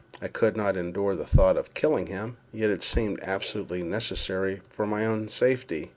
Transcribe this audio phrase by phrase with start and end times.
[0.19, 4.87] I could not endure the thought of killing him, yet it seemed absolutely necessary for
[4.87, 5.89] my own safety.